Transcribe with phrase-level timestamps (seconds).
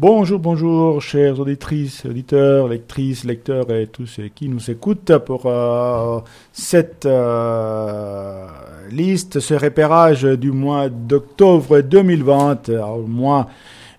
[0.00, 6.20] Bonjour, bonjour, chères auditrices, auditeurs, lectrices, lecteurs et tous ceux qui nous écoutent pour euh,
[6.54, 8.46] cette euh,
[8.90, 13.48] liste, ce repérage du mois d'octobre 2020, un mois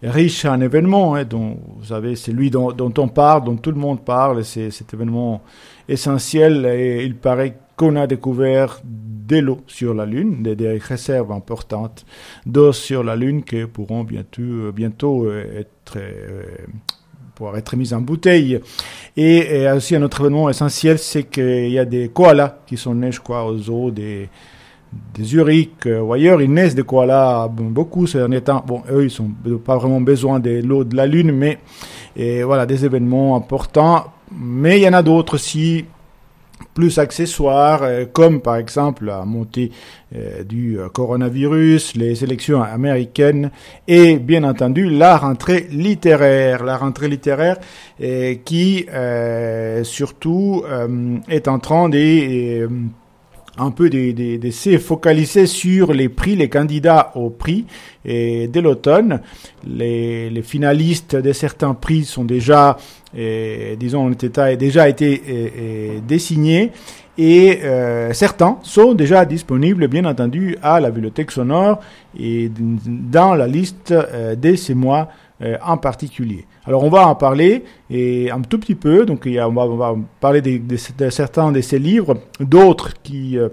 [0.02, 3.70] riche en événements, hein, dont vous savez, c'est lui dont, dont, on parle, dont tout
[3.70, 5.44] le monde parle, c'est cet événement
[5.88, 12.06] essentiel et il paraît qu'on a découvert de l'eau sur la Lune, des, réserves importantes
[12.46, 16.44] d'eau sur la Lune qui pourront bientôt, bientôt euh, être euh,
[17.34, 18.60] pouvoir être mises en bouteille.
[19.18, 23.12] Et, aussi un autre événement essentiel, c'est qu'il y a des koalas qui sont nés,
[23.12, 24.30] je crois, aux eaux des
[25.16, 28.64] des Zurich euh, ou ailleurs, ils naissent des koalas beaucoup ces derniers temps.
[28.68, 31.58] Bon, eux, ils n'ont pas vraiment besoin de l'eau de la Lune, mais
[32.44, 34.06] voilà, des événements importants.
[34.32, 35.86] Mais il y en a d'autres aussi,
[36.74, 39.72] plus accessoires, euh, comme par exemple la montée
[40.16, 43.52] euh, du coronavirus, les élections américaines
[43.88, 46.64] et bien entendu la rentrée littéraire.
[46.64, 47.58] La rentrée littéraire
[48.02, 48.86] euh, qui
[49.84, 50.64] surtout
[51.30, 52.68] est en train de
[53.58, 57.66] un peu d'essayer de, focaliser sur les prix, les candidats au prix
[58.06, 59.22] et dès l'automne.
[59.68, 62.78] Les, finalistes de certains prix sont déjà,
[63.16, 66.72] et, disons, ont été, déjà été et, et désignés
[67.18, 71.80] et euh, certains sont déjà disponibles, bien entendu, à la bibliothèque sonore
[72.18, 75.10] et dans la liste euh, de ces mois
[75.42, 76.46] euh, en particulier.
[76.66, 79.06] Alors on va en parler et un tout petit peu.
[79.06, 80.78] Donc on, va, parler de,
[81.10, 83.50] certains de ces livres, d'autres qui euh,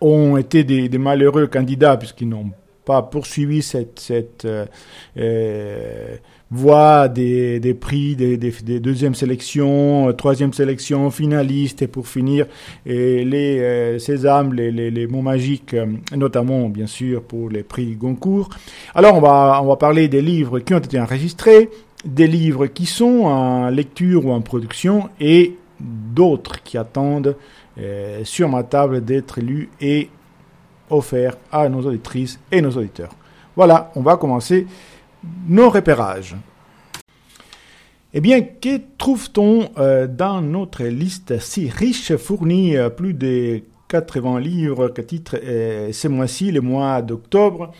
[0.00, 2.50] ont été des, malheureux candidats puisqu'ils n'ont
[2.84, 4.64] pas poursuivi cette, euh,
[5.18, 6.16] euh,
[6.50, 12.46] voie des, prix des, des, des deuxième sélection, troisième sélection, finalistes et pour finir
[12.86, 15.76] les sésames, les, les, mots magiques,
[16.16, 18.48] notamment bien sûr pour les prix Goncourt.
[18.94, 19.20] Alors on
[19.66, 21.68] va parler des livres qui ont été enregistrés,
[22.04, 27.36] des livres qui sont en lecture ou en production et d'autres qui attendent
[27.78, 30.10] euh, sur ma table d'être lus et
[30.90, 33.12] offerts à nos auditrices et nos auditeurs.
[33.56, 34.66] Voilà, on va commencer
[35.48, 36.36] nos repérages.
[38.14, 44.40] Eh bien, que trouve-t-on euh, dans notre liste si riche, fournie euh, plus de 80
[44.40, 47.72] livres que titre euh, ce mois-ci, le mois d'octobre?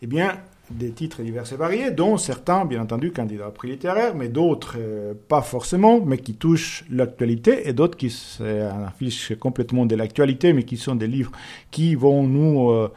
[0.00, 0.38] Eh bien,
[0.70, 4.76] des titres divers et variés, dont certains, bien entendu, candidats au prix littéraire, mais d'autres
[4.78, 8.14] euh, pas forcément, mais qui touchent l'actualité, et d'autres qui
[8.86, 11.32] affichent complètement de l'actualité, mais qui sont des livres
[11.70, 12.92] qui vont nous euh,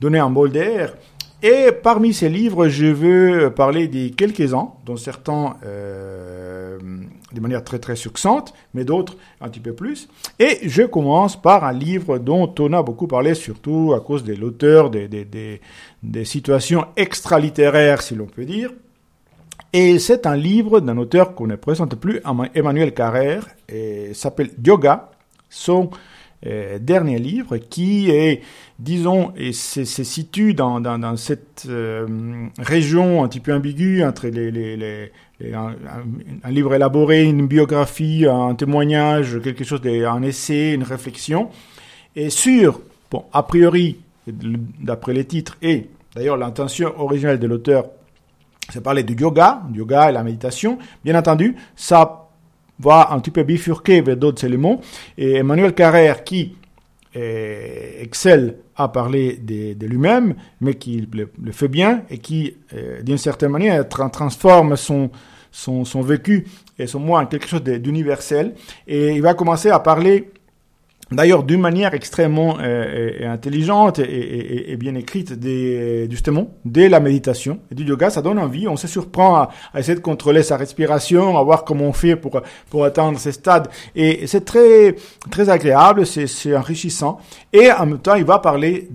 [0.00, 0.94] donner un bol d'air.
[1.42, 6.78] Et parmi ces livres, je veux parler de quelques-uns, dont certains euh,
[7.32, 10.08] de manière très très succincte, mais d'autres un petit peu plus.
[10.38, 14.34] Et je commence par un livre dont on a beaucoup parlé, surtout à cause de
[14.34, 15.60] l'auteur, des, des, des,
[16.02, 18.70] des situations extra-littéraires, si l'on peut dire.
[19.72, 22.20] Et c'est un livre d'un auteur qu'on ne présente plus,
[22.54, 25.10] Emmanuel Carrère, et s'appelle Yoga,
[25.48, 25.90] son
[26.46, 28.40] euh, dernier livre, qui est,
[28.78, 34.50] disons, et se, situe dans, dans, cette euh, région un petit peu ambiguë entre les,
[34.50, 35.12] les,
[35.52, 41.50] un, livre élaboré, une biographie, un témoignage, quelque chose, un essai, une réflexion,
[42.16, 42.80] et sur,
[43.10, 47.84] bon, a priori, d'après les titres, et d'ailleurs l'intention originale de l'auteur,
[48.70, 52.29] c'est parler du yoga, du yoga et la méditation, bien entendu, ça
[52.80, 54.80] va un petit peu bifurquer vers d'autres éléments.
[55.18, 56.56] Et Emmanuel Carrère, qui
[57.16, 63.18] euh, excelle à parler de, lui-même, mais qui le, fait bien et qui, euh, d'une
[63.18, 65.10] certaine manière, tra transforme son,
[66.02, 66.46] vécu
[66.78, 68.54] et son moi en quelque chose d'universel.
[68.86, 70.30] Et il va commencer à parler
[71.12, 76.88] D'ailleurs, d'une manière extrêmement euh, et intelligente et, et, et, bien écrite, des, justement, dès
[76.88, 78.68] la méditation et du yoga, ça donne envie.
[78.68, 82.14] On se surprend à, à, essayer de contrôler sa respiration, à voir comment on fait
[82.14, 83.68] pour pour atteindre ces stades.
[83.96, 84.94] Et c'est très
[85.30, 87.18] très agréable, c'est enrichissant.
[87.52, 88.88] Et en même temps, il va parler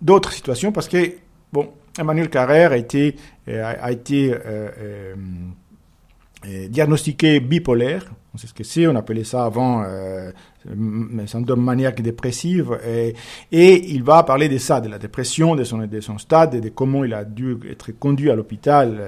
[0.00, 1.14] d'autres situations parce que
[1.52, 3.16] bon, Emmanuel Carrère a été
[3.48, 4.68] a, été euh,
[6.46, 8.10] euh, diagnostiqué bipolaire.
[8.32, 10.30] On sait ce que c'est, on appelait ça avant euh,
[11.26, 13.14] syndrome maniaque dépressive, et,
[13.50, 16.60] et, il va parler de ça, de la dépression, de son, de son stade, et
[16.60, 18.98] de comment il a dû être conduit à l'hôpital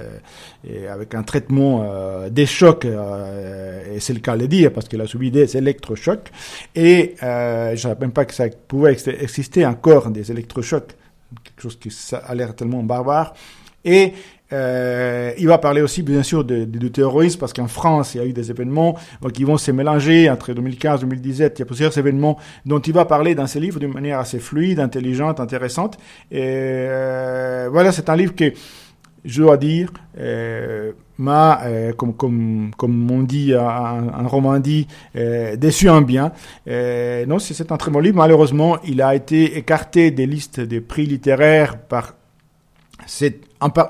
[0.67, 4.73] euh, avec un traitement euh, des chocs, euh, et c'est le cas de le dire,
[4.73, 6.29] parce qu'il a subi des électrochocs,
[6.75, 10.95] et euh, je ne savais même pas que ça pouvait exister encore des électrochocs,
[11.45, 13.33] quelque chose qui a l'air tellement barbare,
[13.85, 14.13] et
[14.53, 18.25] euh, il va parler aussi, bien sûr, de, terrorisme, parce qu'en France, il y a
[18.25, 18.95] eu des événements
[19.33, 21.57] qui vont se mélanger entre 2015 et 2017.
[21.57, 24.39] Il y a plusieurs événements dont il va parler dans ses livres d'une manière assez
[24.39, 25.97] fluide, intelligente, intéressante.
[26.33, 28.53] Euh, voilà, c'est un livre qui
[29.25, 29.89] je dois dire,
[30.19, 31.61] euh, m'a,
[31.95, 34.85] comme, on dit en, Romandie,
[35.15, 36.33] euh, déçu en bien.
[36.67, 38.17] Non, c'est un très bon livre.
[38.17, 42.15] Malheureusement, il a été écarté des listes des prix littéraires par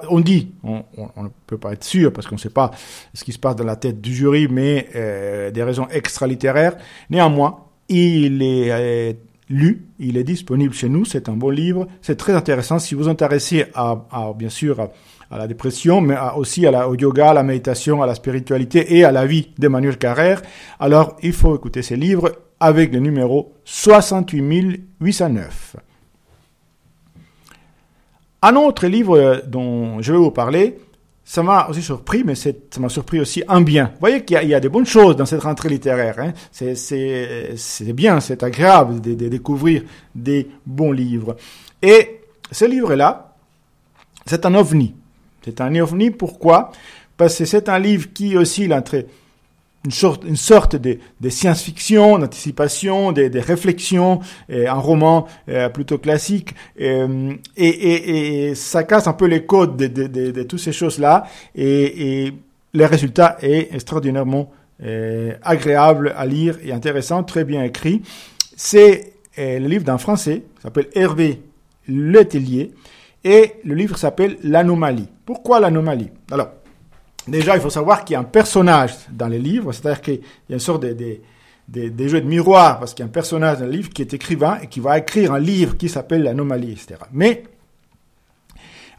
[0.09, 2.71] on dit, on, ne peut pas être sûr parce qu'on ne sait pas
[3.13, 6.75] ce qui se passe dans la tête du jury, mais euh, des raisons extra-littéraires.
[7.09, 9.13] Néanmoins, il est euh,
[9.49, 13.07] lu, il est disponible chez nous, c'est un bon livre, c'est très intéressant si vous
[13.07, 14.01] intéressez à,
[14.35, 14.89] bien sûr
[15.29, 18.97] à, la dépression, mais aussi à la, au yoga, à la méditation, à la spiritualité
[18.97, 20.41] et à la vie d'Emmanuel Carrère.
[20.79, 25.77] Alors, il faut écouter ces livres avec le numéro 68809.
[28.45, 30.77] Un autre livre euh, dont je vais vous parler,
[31.23, 33.85] ça m'a aussi surpris, mais ça m'a surpris aussi un bien.
[33.93, 36.19] Vous voyez qu'il y, a des bonnes choses dans cette rentrée littéraire.
[36.19, 36.33] Hein.
[36.51, 41.37] C'est bien, c'est agréable de, découvrir des bons livres.
[41.81, 42.19] Et
[42.51, 43.33] ce livre-là,
[44.25, 44.93] c'est un ovni.
[45.45, 46.73] C'est un ovni, pourquoi?
[47.15, 49.05] Parce que c'est un livre qui oscille entre
[49.85, 50.97] une sorte, une sorte de,
[51.29, 59.07] science-fiction, d'anticipation, des de réflexions, un roman euh, plutôt classique, euh, et, et, ça casse
[59.07, 61.25] un peu les codes de, de, de, toutes ces choses-là,
[61.55, 62.33] et, et,
[62.75, 64.51] le résultat est extraordinairement
[64.83, 68.01] euh, agréable à lire et intéressant, très bien écrit.
[68.55, 71.41] C'est le livre d'un Français, s'appelle Hervé
[71.87, 72.71] Letellier,
[73.23, 75.07] et le livre s'appelle L'anomalie.
[75.25, 76.09] Pourquoi l'anomalie?
[76.31, 76.49] Alors,
[77.27, 80.15] Déjà, il faut savoir qu'il y a un personnage dans les livres, c'est-à-dire qu'il
[80.49, 80.93] y a une sorte de,
[81.69, 84.01] de, de, jeux de miroir, parce qu'il y a un personnage dans le livre qui
[84.01, 86.95] est écrivain et qui va écrire un livre qui s'appelle L'anomalie, etc.
[87.13, 87.43] Mais,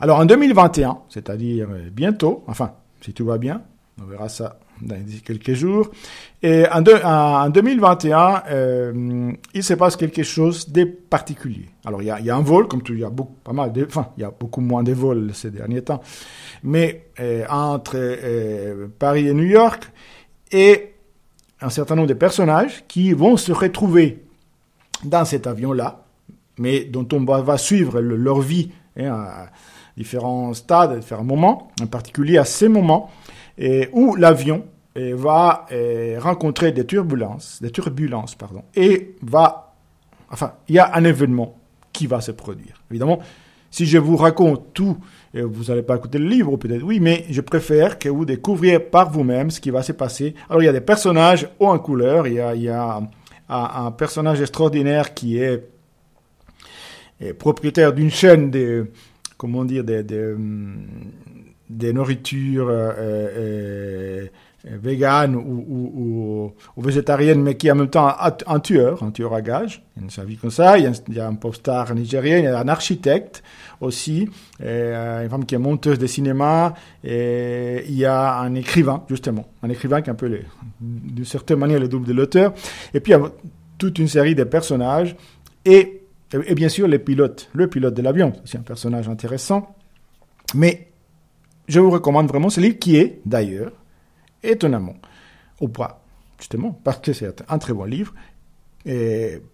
[0.00, 2.72] alors en 2021, c'est-à-dire euh, bientôt, enfin,
[3.02, 3.62] si tout va bien,
[4.00, 5.90] on verra ça dans quelques jours.
[6.42, 11.66] Et en, en 2021, euh, il se passe quelque chose de particulier.
[11.84, 13.72] Alors, il y a, y a un vol, comme il y a beaucoup, pas mal
[13.72, 16.02] de, enfin, il y a beaucoup moins de vols ces derniers temps.
[16.62, 19.90] Mais euh, entre euh, Paris et New York,
[20.52, 20.94] et
[21.60, 24.24] un certain nombre de personnages qui vont se retrouver
[25.04, 26.04] dans cet avion-là,
[26.58, 29.46] mais dont on va, suivre leur vie hein, à
[29.96, 33.10] différents stades, à différents moments, en particulier à ces moments
[33.58, 34.64] et où l'avion
[34.96, 35.66] va
[36.18, 39.74] rencontrer des turbulences, des turbulences, pardon, et va,
[40.30, 41.58] enfin, il y a un événement
[41.92, 42.82] qui va se produire.
[42.90, 43.20] Évidemment,
[43.74, 44.96] si je vous raconte tout,
[45.34, 49.10] vous n'allez pas écouter le livre, peut-être oui, mais je préfère que vous découvriez par
[49.10, 50.34] vous-même ce qui va se passer.
[50.48, 53.00] Alors, il y a des personnages hauts en couleur, il y a
[53.48, 55.68] un, personnage extraordinaire qui est,
[57.38, 58.90] propriétaire d'une chaîne de,
[59.36, 60.36] comment dire, de,
[61.70, 64.26] des nourritures euh, euh,
[64.66, 66.82] euh, ou, ou,
[67.36, 68.10] mais qui en même temps
[68.46, 69.82] un, tueur, un tueur à gages.
[69.96, 70.78] Il y a sa vie comme ça.
[70.78, 73.42] Il y a, un post-star nigérien, il y a un architecte
[73.80, 74.28] aussi,
[74.60, 76.72] une femme qui est monteuse de cinéma,
[77.02, 80.40] il y a un écrivain, justement, un écrivain qui est un peu,
[80.80, 82.54] d'une certaine manière, le double de l'auteur.
[82.94, 83.30] Et puis il y a
[83.76, 85.14] toute une série de personnages
[85.66, 89.74] et, et bien sûr les pilotes, le pilote de l'avion, c'est un personnage intéressant.
[90.54, 90.88] Mais
[91.68, 93.72] je vous recommande vraiment ce livre qui est, d'ailleurs,
[94.42, 94.96] étonnamment,
[95.60, 96.02] ou pas,
[96.38, 98.14] justement, parce que c'est un très bon livre,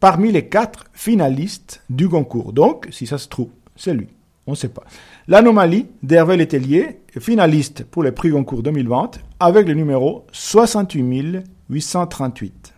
[0.01, 2.53] parmi les quatre finalistes du concours.
[2.53, 4.09] Donc, si ça se trouve, c'est lui.
[4.47, 4.83] On ne sait pas.
[5.29, 12.73] L'anomalie d'Hervé Letellier, finaliste pour le prix Goncourt 2020, avec le numéro 68 838.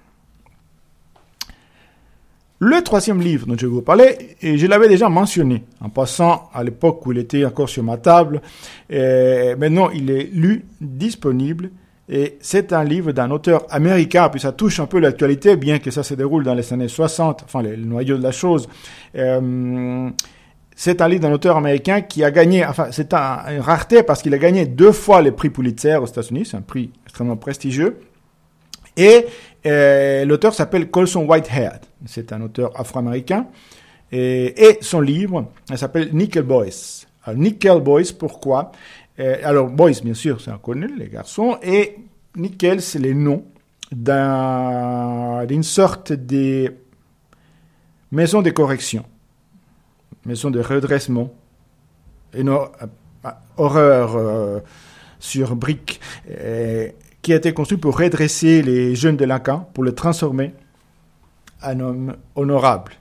[2.64, 6.48] Le troisième livre dont je vais vous parler, et je l'avais déjà mentionné en passant
[6.54, 8.40] à l'époque où il était encore sur ma table,
[8.88, 11.70] maintenant il est lu, disponible,
[12.08, 15.90] et c'est un livre d'un auteur américain, puis ça touche un peu l'actualité, bien que
[15.90, 18.68] ça se déroule dans les années 60, enfin le, noyau de la chose.
[19.16, 20.08] Euh,
[20.76, 24.22] c'est un livre d'un auteur américain qui a gagné, enfin c'est un, une rareté parce
[24.22, 27.98] qu'il a gagné deux fois le prix Pulitzer aux États-Unis, c'est un prix extrêmement prestigieux.
[28.96, 29.26] Et
[29.66, 31.80] euh, l'auteur s'appelle Colson Whitehead.
[32.06, 33.46] C'est un auteur afro-américain.
[34.12, 37.06] Et, son livre, elle s'appelle Nickel Boys.
[37.24, 38.72] Alors, Nickel Boys, pourquoi?
[39.18, 41.56] Euh, Alors, Boys, bien sûr, c'est un connu, les garçons.
[41.62, 41.96] Et
[42.36, 43.44] Nickel, c'est le nom
[43.90, 46.74] d'une sorte de
[48.10, 49.04] maison de correction,
[50.26, 51.32] maison de redressement,
[52.34, 52.66] une euh,
[53.56, 54.60] horreur euh,
[55.18, 56.00] sur briques
[57.20, 60.54] qui a été construit pour redresser les jeunes délinquants, pour les transformer
[61.64, 62.92] en hommes honorables.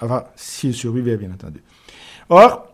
[0.00, 1.62] Enfin, s'ils survivaient, bien entendu.
[2.28, 2.68] Or,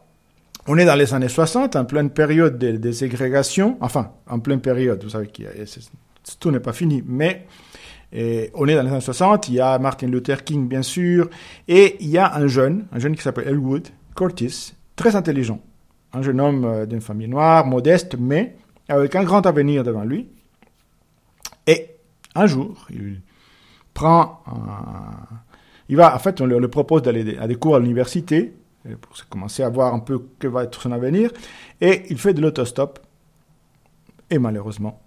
[0.67, 5.03] on est dans les années 60, en pleine période de, ségrégation, enfin, en pleine période,
[5.03, 5.43] vous savez, que
[6.39, 7.47] tout n'est pas fini, mais
[8.13, 11.31] on est dans les années 60, il y a Martin Luther King, bien sûr,
[11.67, 15.61] et il y a un jeune, un jeune qui s'appelle Elwood Curtis, très intelligent,
[16.13, 18.57] un jeune homme d'une famille noire, modeste, mais
[18.89, 20.29] avec un grand avenir devant lui.
[21.67, 21.97] Et
[22.35, 23.21] un jour, il
[23.95, 24.43] prend
[25.89, 28.55] Il va, en fait, on lui propose d'aller à des cours à l'université
[29.01, 31.31] pour commencer à voir un peu que va être son avenir.
[31.81, 32.99] Et il fait de l'autostop.
[34.31, 35.01] Et malheureusement,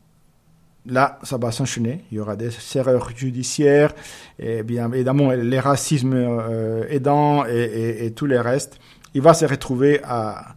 [0.85, 2.03] là, ça va s'enchaîner.
[2.11, 3.93] Il y aura des erreurs judiciaires,
[4.39, 8.79] et bien évidemment les racismes euh, aidants et, et, tous les restes.
[9.13, 10.55] Il va se retrouver à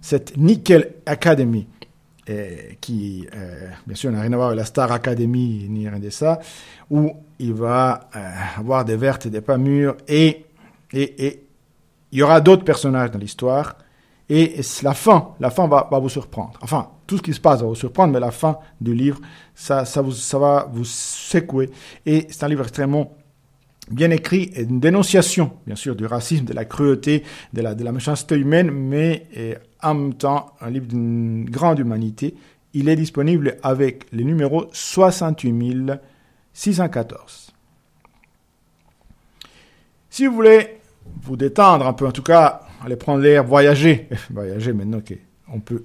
[0.00, 1.66] cette Nickel Academy,
[2.26, 5.98] et qui, euh, bien sûr, n'a rien à voir avec la Star Academy ni rien
[5.98, 6.40] de ça,
[6.90, 10.44] où il va euh, avoir des vertes et des pas mûres, et,
[10.92, 11.46] et, et
[12.12, 13.76] il y aura d'autres personnages dans l'histoire,
[14.28, 16.58] et la fin, la fin va, va, vous surprendre.
[16.60, 19.20] Enfin, tout ce qui se passe va vous surprendre, mais la fin du livre,
[19.54, 21.70] ça, ça, vous, ça va vous secouer.
[22.04, 23.16] Et c'est un livre extrêmement
[23.90, 27.92] bien écrit, une dénonciation, bien sûr, du racisme, de la cruauté, de la, de la
[27.92, 29.26] méchanceté humaine, mais
[29.82, 32.34] en même temps, un livre d'une grande humanité.
[32.74, 37.52] Il est disponible avec le numéro 68614.
[40.10, 40.80] Si vous voulez
[41.22, 44.08] vous détendre un peu, en tout cas, aller prendre l'air, voyager.
[44.30, 45.16] voyager maintenant, ok.
[45.52, 45.84] On peut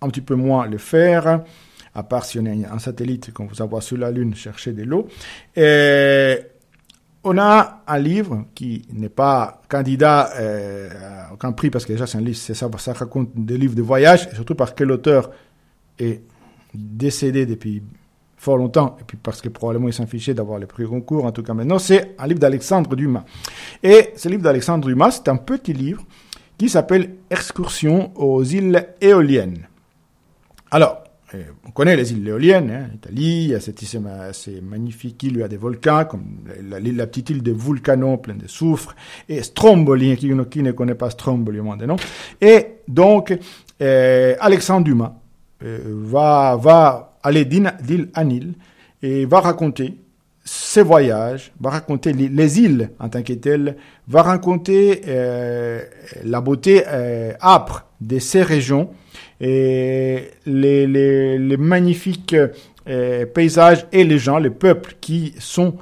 [0.00, 1.42] un petit peu moins le faire,
[1.94, 4.82] à part si on a un satellite qu'on vous envoie sur la Lune chercher de
[4.82, 5.08] l'eau.
[5.56, 6.38] Et
[7.28, 12.06] on a un livre qui n'est pas candidat euh, à aucun prix parce que déjà
[12.06, 15.32] c'est un livre, ça, raconte des livres de voyage, surtout parce que l'auteur
[15.98, 16.22] est
[16.72, 17.82] décédé depuis
[18.36, 21.32] fort longtemps, et puis parce que probablement il s'en fichait d'avoir le prix concours, en
[21.32, 23.24] tout cas maintenant, c'est un livre d'Alexandre Dumas.
[23.82, 26.04] Et ce livre d'Alexandre Dumas, c'est un petit livre
[26.56, 29.66] qui s'appelle Excursion aux îles éoliennes.
[30.70, 31.02] Alors,
[31.66, 35.32] on connaît les îles éoliennes, hein, Italie, il y a cette île assez magnifique île,
[35.32, 36.22] il y a des volcans, comme
[36.68, 38.94] la, petite île de Vulcano, pleine de soufre,
[39.28, 41.96] et Stromboli, qui, qui ne connaît pas Stromboli moins de nom.
[42.40, 43.36] Et donc,
[43.82, 45.14] euh, Alexandre Dumas
[45.64, 48.54] euh, va, va aller d'île en île
[49.02, 49.96] et va raconter
[50.46, 53.76] ses voyages, va raconter les, îles en tant que telles,
[54.06, 55.82] va raconter euh,
[56.24, 58.90] la beauté euh, âpre de ces régions
[59.40, 62.36] et les, les, magnifiques
[62.88, 65.74] euh, paysages et les gens, les peuples qui sont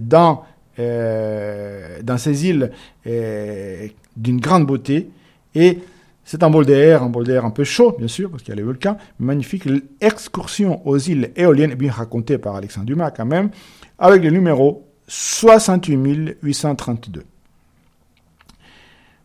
[0.00, 0.44] dans,
[0.78, 2.70] dans ces îles
[3.04, 5.10] d'une grande beauté
[5.56, 5.80] et
[6.24, 8.52] c'est un bol d'air, un bol d'air un peu chaud, bien sûr, parce qu'il y
[8.52, 8.98] a les volcans.
[9.20, 9.64] Magnifique.
[9.64, 13.50] L'excursion aux îles éoliennes, bien racontée par Alexandre Dumas quand même,
[13.98, 17.24] avec le numéro 68 832.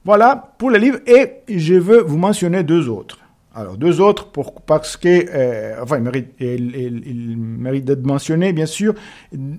[0.03, 0.99] Voilà pour le livre.
[1.05, 3.19] Et je veux vous mentionner deux autres.
[3.53, 8.93] Alors, deux autres pour, parce que, euh, enfin, ils méritent, d'être mentionnés, bien sûr,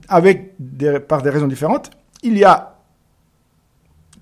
[0.09, 0.54] avec
[1.09, 1.90] par des raisons différentes.
[2.23, 2.78] Il y a,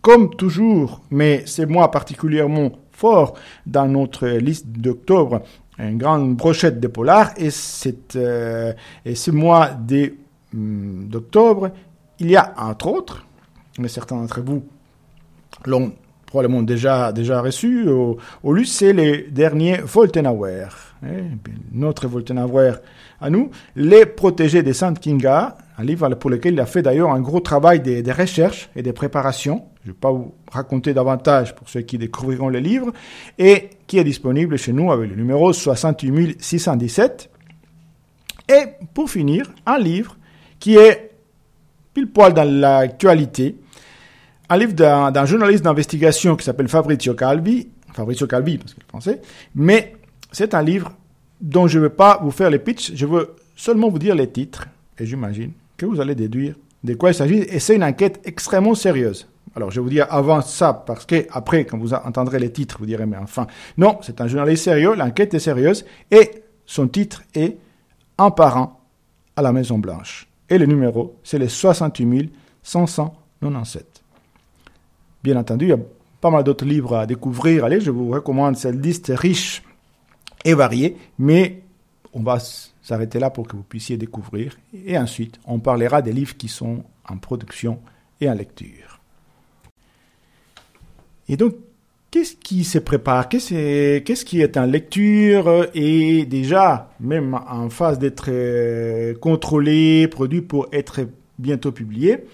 [0.03, 5.43] comme toujours, mais c'est moi particulièrement fort dans notre liste d'octobre,
[5.79, 7.31] une grande brochette de polar.
[7.37, 7.51] Et,
[8.17, 8.73] euh,
[9.05, 10.11] et ce mois hum,
[10.53, 11.71] d'octobre,
[12.19, 13.27] il y a entre autres,
[13.79, 14.65] mais certains d'entre vous
[15.67, 15.93] l'ont
[16.27, 20.69] probablement déjà, déjà reçu au, au lu, c'est les derniers Voltenauer.
[21.05, 21.23] Eh,
[21.73, 22.73] notre Voltenauer
[23.21, 27.11] à nous, Les protégés des Saintes Kinga, un livre pour lequel il a fait d'ailleurs
[27.11, 29.65] un gros travail de, recherche et de préparation.
[29.83, 32.93] Je ne vais pas vous raconter davantage pour ceux qui découvriront le livre,
[33.39, 37.31] et qui est disponible chez nous avec le numéro 68617.
[38.49, 38.65] Et
[38.95, 40.17] pour finir, un livre
[40.61, 41.11] qui est
[41.93, 43.57] pile poil dans l'actualité,
[44.49, 49.21] un livre d'un journaliste d'investigation qui s'appelle Fabrizio Calvi, Fabrizio Calvi parce qu'il est français,
[49.55, 49.97] mais
[50.31, 50.93] c'est un livre
[51.41, 54.31] dont je ne veux pas vous faire les pitchs, je veux seulement vous dire les
[54.31, 58.21] titres, et j'imagine que vous allez déduire de quoi il s'agit, et c'est une enquête
[58.25, 59.27] extrêmement sérieuse.
[59.57, 62.77] Alors, je vais vous dire avant ça, parce que après, quand vous entendrez les titres,
[62.79, 67.23] vous direz, mais enfin, non, c'est un journaliste sérieux, l'enquête est sérieuse, et son titre
[67.35, 67.57] est
[68.19, 68.81] Un parent
[69.35, 70.30] à la Maison Blanche.
[70.51, 74.03] Et le numéro, c'est le 68 597.
[75.23, 75.79] Bien entendu, il y a
[76.21, 77.65] pas mal d'autres livres à découvrir.
[77.65, 79.63] Allez, je vous recommande cette liste riche
[80.45, 81.63] et variée, mais
[82.13, 84.59] on va s'arrêter là pour que vous puissiez découvrir.
[84.85, 87.81] Et ensuite, on parlera des livres qui sont en production
[88.21, 89.01] et en lecture.
[91.29, 91.55] Et donc,
[92.11, 93.29] qu'est-ce qui se prépare?
[93.29, 95.69] Qu'est-ce qui est en lecture?
[95.75, 101.01] Et déjà, même en phase d'être euh, contrôlé, produit pour être
[101.39, 102.25] bientôt publié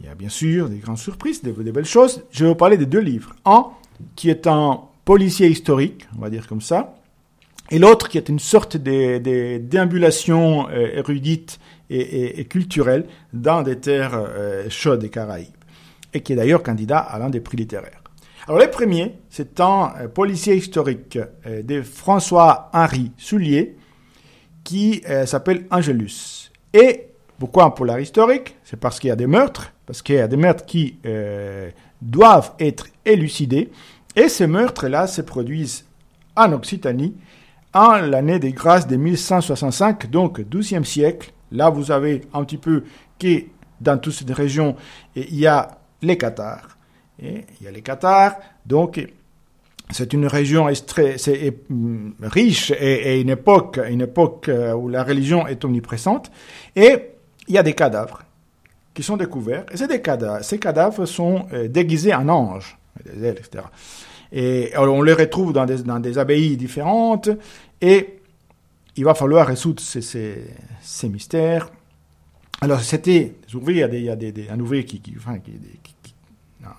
[0.00, 2.24] Il y a bien sûr des grandes surprises, des, belles choses.
[2.30, 3.34] Je vais vous parler de deux livres.
[3.44, 3.66] Un
[4.14, 6.96] qui est un policier historique, on va dire comme ça,
[7.70, 14.68] et l'autre qui est une sorte déambulation euh, érudite et, culturelle dans des terres euh,
[14.68, 15.48] chaudes des Caraïbes,
[16.12, 18.02] et qui est d'ailleurs candidat à l'un des prix littéraires.
[18.48, 23.76] Alors les premiers, c'est un euh, policier historique euh, de François-Henri Soulier
[24.62, 26.52] qui euh, s'appelle Angelus.
[26.72, 27.08] Et
[27.40, 28.56] pourquoi un polar historique?
[28.62, 30.98] C'est parce qu'il y a des meurtres, parce qu'il y a des meurtres qui
[32.00, 33.70] doivent être élucidés.
[34.14, 35.84] Et ces meurtres-là se produisent
[36.36, 37.16] en Occitanie
[37.74, 41.32] en l'année des grâces de 1165, donc 12e siècle.
[41.52, 42.84] Là, vous avez un petit peu
[43.18, 43.42] que
[43.80, 44.76] dans toute cette région,
[45.14, 46.75] il y a les Cathares.
[47.22, 49.00] Et il y a les Cathares, donc
[49.90, 51.16] c'est une région très,
[51.68, 56.30] mm, riche et, une époque, une époque euh, où la religion est omniprésente.
[56.74, 56.96] Et
[57.48, 58.22] il y a des cadavres
[58.92, 59.64] qui sont découverts.
[59.70, 63.64] Et ces cadavres, ces cadavres sont euh, déguisés en anges, des ailes, etc.
[64.32, 67.28] Et on les retrouve dans des, dans des abbayes différentes.
[67.80, 68.18] Et
[68.96, 70.42] il va falloir résoudre ces, ces,
[70.80, 71.70] ces mystères.
[72.60, 75.02] Alors, c'était des il y a, des, un ouvrier qui,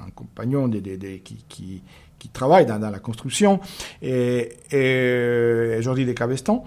[0.05, 1.83] un compagnon qui,
[2.33, 3.59] travaille dans, la construction,
[4.01, 6.65] et, et Jordi de Cabestan.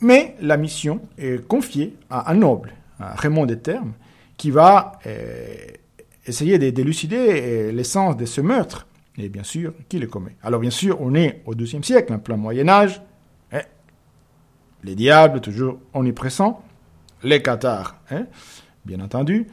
[0.00, 3.92] Mais la mission est confiée à un noble, Raymond de Termes,
[4.36, 5.56] qui va euh,
[6.26, 10.36] essayer d'élucider euh, l'essence de ce meurtre, et bien sûr, qui le commet.
[10.42, 13.00] Alors bien sûr, on est au XIIe siècle, en plein Moyen-Âge,
[14.84, 16.62] les diables toujours omniprésents,
[17.22, 18.26] les cathares, hein,
[18.84, 19.46] bien entendu,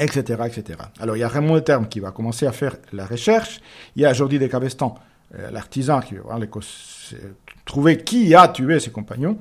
[0.00, 0.78] etc., etc.
[0.98, 3.60] Alors il y a Raymond de Terme qui va commencer à faire la recherche,
[3.96, 4.96] il y a Jordi de Cabestan,
[5.38, 6.38] euh, l'artisan, qui va
[7.64, 9.38] trouver qui a tué ses compagnons,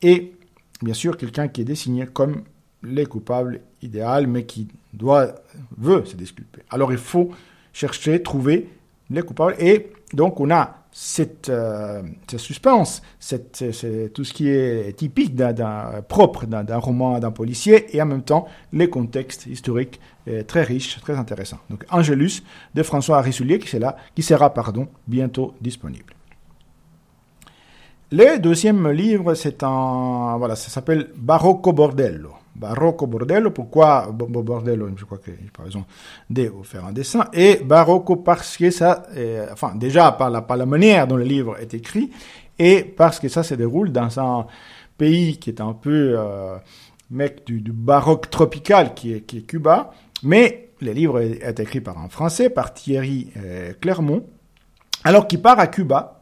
[0.00, 0.32] et
[0.80, 2.44] bien sûr quelqu'un qui est désigné comme
[2.82, 5.34] les coupables idéal, mais qui doit,
[5.76, 6.62] veut se disculper.
[6.70, 7.30] Alors il faut
[7.72, 8.68] chercher, trouver
[9.10, 12.02] les coupables, et donc on a cette, euh,
[12.38, 18.22] suspense, tout ce qui est typique, d'un, propre d'un, roman, d'un policier, et en même
[18.22, 21.58] temps les contextes historiques euh, très riches, très intéressants.
[21.68, 22.42] Donc Angelus
[22.74, 26.14] de François Rissoulier qui, là, qui sera pardon, bientôt disponible.
[28.10, 32.32] Le deuxième livre, c'est un, voilà, ça s'appelle Barocco Bordello.
[32.58, 35.84] Barocco Bordello, pourquoi Bordello Je crois qu'il n'y a pas raison
[36.30, 37.26] de faire un dessin.
[37.32, 41.58] Et Barocco parce que ça, euh, enfin déjà par la, par manière dont le livre
[41.60, 42.10] est écrit,
[42.58, 44.46] et parce que ça se déroule dans un
[44.96, 46.56] pays qui est un peu euh,
[47.10, 49.92] mec du, baroque tropical qui est, qui est Cuba,
[50.22, 54.24] mais le livre est, écrit par un Français, par Thierry euh, Clermont,
[55.04, 56.15] alors qu'il part à Cuba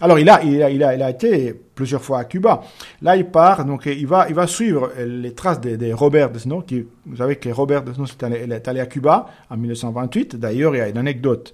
[0.00, 2.62] alors il a, il a, il a, il a été plusieurs fois à Cuba.
[3.02, 6.86] Là, il part, donc il va, il va suivre les traces de, Robert Desnos, qui,
[7.06, 10.36] vous savez que Robert Desnos est allé, est allé à Cuba en 1928.
[10.36, 11.52] D'ailleurs, il y a une anecdote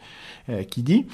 [0.48, 1.06] euh, qui dit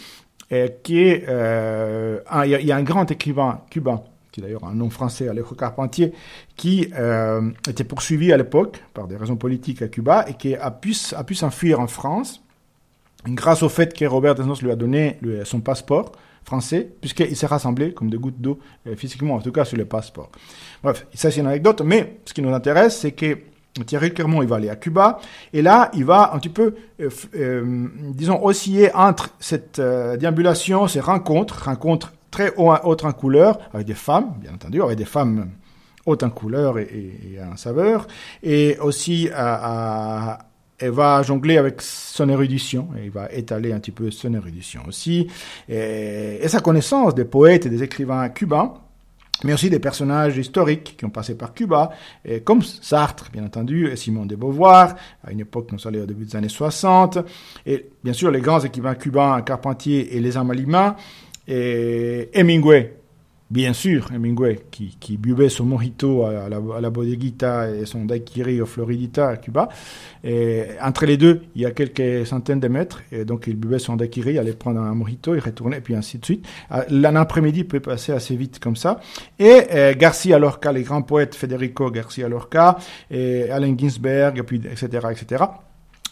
[0.52, 4.90] euh, qu'il euh, il, y a un grand écrivain cubain qui est d'ailleurs un nom
[4.90, 6.12] français, Alejo Carpentier,
[6.56, 10.70] qui euh, était poursuivi à l'époque par des raisons politiques à Cuba et qui a
[10.70, 12.42] pu, a pu s'enfuir en France
[13.26, 16.12] grâce au fait que Robert Desnos lui a donné son passeport
[16.44, 19.84] français, puisqu'il s'est rassemblé comme des gouttes d'eau euh, physiquement, en tout cas sur le
[19.84, 20.30] passeport.
[20.82, 23.38] Bref, ça c'est une anecdote, mais ce qui nous intéresse, c'est que
[23.86, 25.18] Thierry Clermont, il va aller à Cuba,
[25.52, 31.00] et là, il va un petit peu, euh, euh, disons, osciller entre cette déambulation, ces
[31.00, 35.50] rencontres, rencontres très hautes en couleur, avec des femmes, bien entendu, avec des femmes
[36.04, 38.06] hautes en couleur et, en saveur,
[38.42, 40.38] et aussi à
[40.82, 44.82] elle va jongler avec son érudition, et il va étaler un petit peu son érudition
[44.88, 45.28] aussi,
[45.68, 48.74] et, sa connaissance des poètes et des écrivains cubains,
[49.44, 51.90] mais aussi des personnages historiques qui ont passé par Cuba,
[52.44, 56.24] comme Sartre, bien entendu, et Simon de Beauvoir, à une époque, nous sommes au début
[56.24, 57.18] des années 60,
[57.64, 60.96] et bien sûr les grands écrivains cubains, Carpentier et les Amalima,
[61.46, 63.01] et Hemingway,
[63.52, 68.62] Bien sûr, Hemingway, qui, qui buvait son mojito à la, à bodeguita et son daiquiri
[68.62, 69.68] au Floridita à Cuba.
[70.24, 73.02] Et entre les deux, il y a quelques centaines de mètres.
[73.12, 76.16] Et donc, il buvait son daiquiri, allait prendre un mojito, il retournait, et puis ainsi
[76.16, 76.48] de suite.
[76.70, 79.00] Ah, L'an après-midi peut passer assez vite comme ça.
[79.38, 82.78] Et euh, Garcia Lorca, les grands poètes Federico Garcia Lorca,
[83.10, 85.44] et Allen Ginsberg, et puis, etc., etc.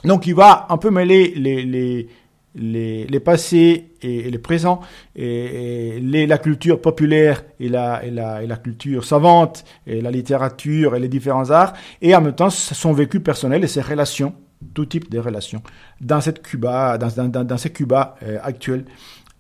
[0.04, 2.06] Donc, il va un peu mêler les, les
[2.54, 4.80] les, passés et, les présents,
[5.14, 11.74] et, la culture populaire et la, culture savante, et la littérature et les différents arts,
[12.02, 14.34] et en même temps son vécu personnel et ses relations,
[14.74, 15.62] tout type de relations,
[16.00, 16.98] dans cette Cuba,
[17.56, 18.84] ces Cuba euh, actuels.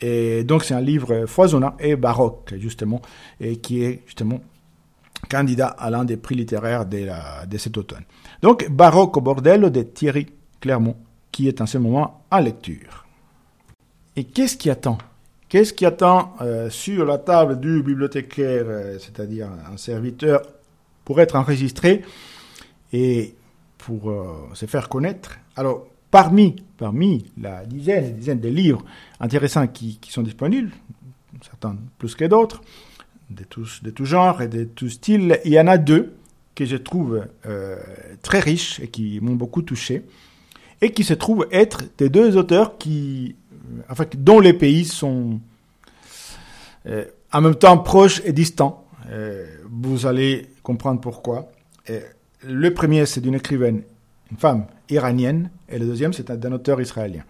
[0.00, 3.02] Et donc c'est un livre foisonnant et baroque, justement,
[3.38, 4.40] et qui est justement
[5.28, 8.04] candidat à l'un des prix littéraires de cet automne.
[8.40, 10.26] Donc Baroque au bordello de Thierry
[10.60, 10.96] Clermont
[11.32, 13.06] qui est en ce moment en lecture.
[14.16, 14.98] Et qu'est-ce qui attend?
[15.48, 20.42] Qu'est-ce qui attend euh, sur la table du bibliothécaire, euh, c'est-à-dire un serviteur,
[21.04, 22.02] pour être enregistré
[22.92, 23.34] et
[23.78, 25.38] pour euh, se faire connaître?
[25.56, 28.84] Alors, parmi, parmi la dizaine et dizaines de livres
[29.18, 30.70] intéressants qui, qui sont disponibles,
[31.42, 32.62] certains plus que d'autres,
[33.30, 36.14] de tous, de tout genre et de tout style, il y en a deux
[36.54, 37.24] que je trouve
[38.22, 40.04] très riches et qui m'ont beaucoup touché,
[40.82, 43.36] et qui se trouvent être des deux auteurs qui,
[43.90, 45.40] euh, dont les pays sont
[46.86, 48.84] euh, en même temps proches et distants.
[49.10, 51.50] Euh, vous allez comprendre pourquoi.
[52.44, 53.82] Le premier, c'est d'une écrivaine,
[54.30, 57.24] une femme iranienne, et le deuxième, c'est d'un auteur israélien.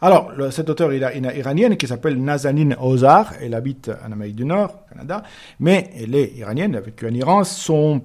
[0.00, 4.12] Alors, le, cet auteur il a, une iranienne qui s'appelle Nazanin Ozar, elle habite en
[4.12, 5.22] Amérique du Nord, au Canada,
[5.60, 8.02] mais elle est iranienne, elle a vécu en Iran, son,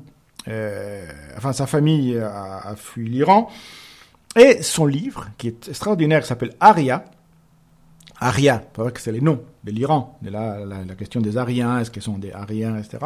[0.48, 3.50] enfin, sa famille a fui l'Iran,
[4.36, 7.06] et son livre, qui est extraordinaire, s'appelle Aria,
[8.20, 11.80] Aria, c'est vrai que c'est les noms de l'Iran, de la, la, question des Ariens,
[11.80, 13.06] est-ce qu'ils sont des Ariens, etc.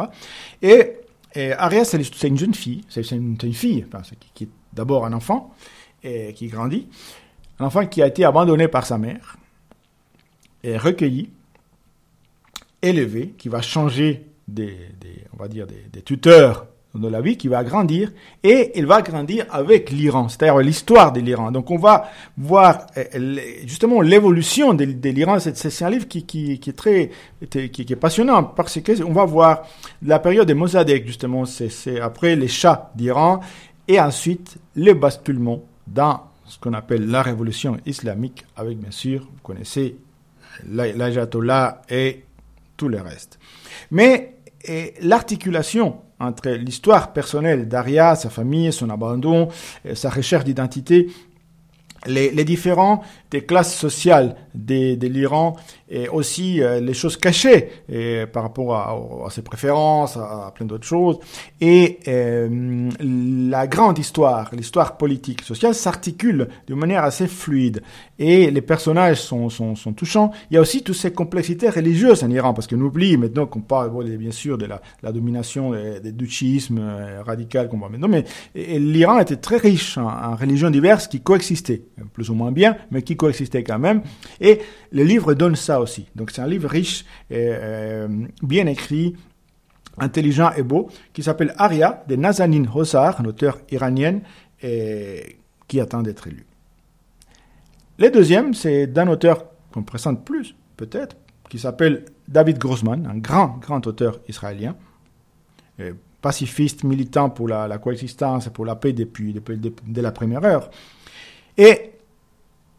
[0.62, 0.92] Et,
[1.34, 4.02] et Aria, c'est une jeune fille, c'est une, fille, enfin,
[4.34, 5.52] qui, est d'abord un enfant,
[6.02, 6.88] et qui grandit,
[7.58, 9.36] un enfant qui a été abandonné par sa mère,
[10.62, 11.30] et recueilli,
[12.80, 14.78] élevé, qui va changer des,
[15.32, 18.10] on va dire, des tuteurs de la vie qui va grandir
[18.42, 21.50] et il va grandir avec l'Iran, c'est-à-dire l'histoire de l'Iran.
[21.50, 22.86] Donc on va voir
[23.66, 25.38] justement l'évolution de, l'Iran.
[25.38, 27.10] C'est un livre qui, qui, qui est très
[27.50, 29.66] qui, est passionnant parce que on va voir
[30.02, 33.40] la période des Mossadegh justement, c'est après les chats d'Iran
[33.86, 39.42] et ensuite le basculement dans ce qu'on appelle la révolution islamique avec bien sûr, vous
[39.42, 39.96] connaissez
[40.66, 42.24] l'Ajatollah et
[42.76, 43.38] tout le reste.
[43.90, 44.37] Mais
[45.00, 49.48] l'articulation entre l'histoire personnelle d'Aria, sa famille, son abandon,
[49.94, 51.08] sa recherche d'identité,
[52.06, 55.56] les, différents des classes sociales de, de l'Iran
[55.90, 58.74] et aussi euh, les choses cachées et, par rapport
[59.26, 61.18] à, ses préférences, à, plein d'autres choses.
[61.60, 67.82] Et euh, la grande histoire, l'histoire politique, sociale s'articule de manière assez fluide
[68.18, 70.30] et les personnages sont, sont, touchants.
[70.50, 73.60] Il y a aussi toutes ces complexités religieuses en Iran parce qu'on oublie maintenant qu'on
[73.60, 74.80] parle bien sûr de la,
[75.12, 80.70] domination du duchisme euh, radical qu'on voit maintenant, mais l'Iran était très riche en religions
[80.70, 81.82] diverses qui coexistaient,
[82.12, 84.02] plus ou moins bien, mais qui coexistaient quand même.
[84.40, 84.60] Et
[84.92, 86.06] le livre donne ça aussi.
[86.14, 88.08] Donc c'est un livre riche, euh,
[88.42, 89.14] bien écrit,
[89.98, 94.22] intelligent et beau, qui s'appelle Aria de Nazanin Hossar, une auteure iranienne
[95.68, 96.44] qui attend d'être lu.
[97.98, 101.16] Le deuxième, c'est d'un auteur qu'on présente plus, peut-être,
[101.48, 104.76] qui s'appelle David Grossman, un grand, grand auteur israélien,
[106.20, 110.70] pacifiste, militant pour la, coexistence et pour la paix depuis, depuis, depuis la première heure.
[111.58, 111.90] Et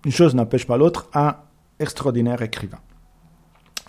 [0.06, 1.36] une chose n'empêche pas l'autre, un
[1.80, 2.80] extraordinaire écrivain.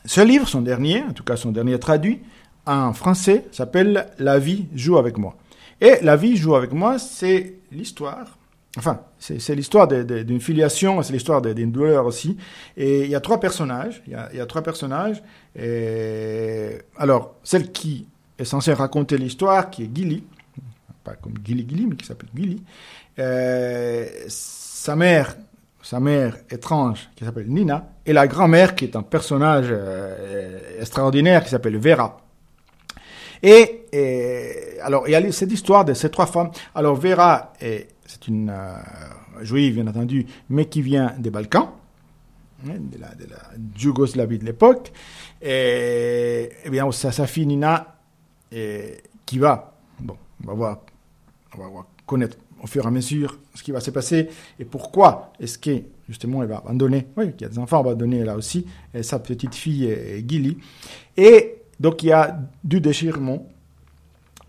[0.04, 2.20] Ce livre, son dernier, en tout cas son dernier traduit,
[2.66, 5.36] en français, s'appelle La vie joue avec moi.
[5.80, 8.38] Et La vie joue avec moi, c'est l'histoire,
[8.76, 12.36] enfin, c'est l'histoire d'une filiation, c'est l'histoire d'une douleur aussi.
[12.76, 15.22] Et il y a trois personnages, il y a, trois personnages.
[15.56, 18.06] Et, alors, celle qui
[18.38, 20.24] est censée raconter l'histoire, qui est Gilly,
[21.02, 22.62] pas comme Gilly Gilly, mais qui s'appelle Gilly,
[23.18, 25.36] euh, sa mère
[25.82, 31.42] sa mère étrange qui s'appelle Nina, et la grand-mère qui est un personnage euh, extraordinaire
[31.42, 32.18] qui s'appelle Vera.
[33.42, 33.86] Et,
[34.82, 36.50] alors, il y a cette histoire de ces trois femmes.
[36.74, 38.74] Alors, Vera, c'est une euh,
[39.42, 41.70] juive, bien entendu, mais qui vient des Balkans,
[42.68, 43.38] hein, de la, de la
[43.78, 44.92] Yougoslavie de l'époque.
[45.40, 47.96] Et, et, bien, sa, sa fille Nina,
[48.52, 50.78] et, qui va, bon, on va voir,
[51.58, 55.32] on va connaître au fur et à mesure ce qui va se passer et pourquoi
[55.40, 58.66] est-ce que justement elle va abandonner, oui, il y a des enfants abandonnés là aussi,
[59.00, 60.58] sa petite fille Gilly.
[61.16, 63.46] Et donc il y a du déchirement,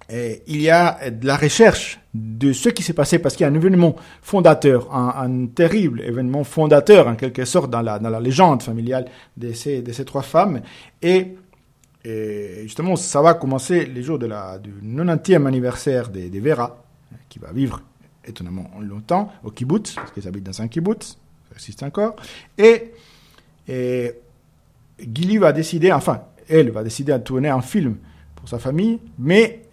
[0.10, 3.52] il y a de la recherche de ce qui s'est passé parce qu'il y a
[3.52, 8.62] un événement fondateur, un, terrible événement fondateur en quelque sorte dans la, dans la légende
[8.62, 9.06] familiale
[9.38, 10.62] de ces, de ces trois femmes.
[11.02, 11.36] Et,
[12.64, 16.84] justement, ça va commencer les jours de la, du 90e anniversaire de, de Vera,
[17.30, 17.82] qui va vivre
[18.26, 21.18] étonnamment longtemps, au kibbutz, parce qu'ils habitent dans un kibbutz,
[21.50, 22.16] ça existe encore.
[22.58, 22.92] Et,
[23.68, 24.14] et
[25.00, 27.98] Gilly va décider, enfin, elle va décider de tourner un film
[28.36, 29.64] pour sa famille, mais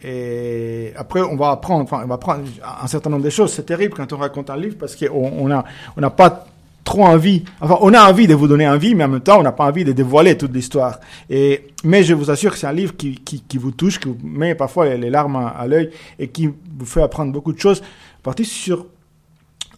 [0.97, 3.53] après on va apprendre, enfin, on va apprendre un certain nombre de choses.
[3.53, 5.65] C'est terrible quand on raconte un livre parce qu'on on a,
[5.97, 6.47] on n'a pas
[6.89, 9.43] trop envie, enfin, on a envie de vous donner envie, mais en même temps, on
[9.43, 11.01] n'a pas envie de dévoiler toute l'histoire.
[11.29, 14.17] Et, mais je vous assure que c'est un livre qui, qui, vous touche, qui vous
[14.25, 17.83] met parfois les, larmes à, à l'œil et qui vous fait apprendre beaucoup de choses
[18.23, 18.87] partie sur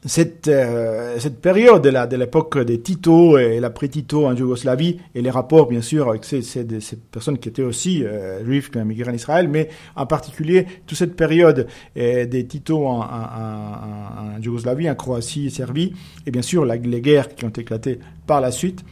[0.05, 5.21] cette, euh, cette période de, la, de l'époque des Tito et l'après-Tito en Yougoslavie et
[5.21, 8.79] les rapports bien sûr avec ces, ces, ces personnes qui étaient aussi euh, juifs qui
[8.79, 11.67] ont migré en Israël, mais en particulier toute cette période
[11.99, 15.93] euh, des Tito en, en, en, Yougoslavie, en Croatie et Serbie,
[16.27, 18.83] et bien sûr les guerres qui ont éclaté par la suite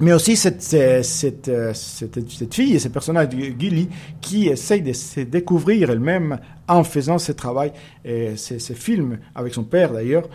[0.00, 3.88] mais aussi cette, cette, cette, cette, fille et ce personnage de Gilly
[4.20, 7.72] qui essaye de se découvrir elle-même en faisant ce travail,
[8.04, 10.28] et ce, film avec son père d'ailleurs,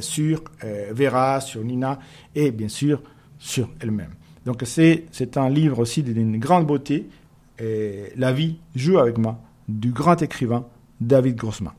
[0.00, 1.98] sur euh, Vera, sur Nina
[2.34, 3.02] et bien sûr
[3.38, 4.14] sur elle-même.
[4.44, 7.08] Donc c'est, un livre aussi d'une grande beauté,
[7.58, 10.66] La vie joue avec moi, du grand écrivain
[11.00, 11.72] David Grossman.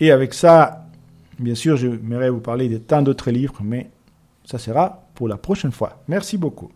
[0.00, 0.86] Et avec ça,
[1.38, 3.90] bien sûr, j'aimerais vous parler de tant d'autres livres, mais
[4.44, 6.04] ça sera pour la prochaine fois.
[6.06, 6.70] Merci beaucoup.